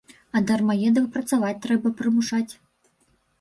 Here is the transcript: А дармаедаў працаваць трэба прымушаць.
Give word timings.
А 0.37 0.39
дармаедаў 0.51 1.05
працаваць 1.17 1.59
трэба 1.67 1.93
прымушаць. 2.01 2.49